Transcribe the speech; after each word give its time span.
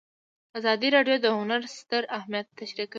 ازادي 0.57 0.87
راډیو 0.95 1.17
د 1.21 1.25
هنر 1.37 1.61
ستر 1.77 2.01
اهميت 2.17 2.45
تشریح 2.59 2.87
کړی. 2.87 2.89